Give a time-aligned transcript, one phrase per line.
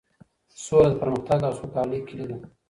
[0.63, 2.37] سوله د پرمختګ او سوکالۍ کيلي ده.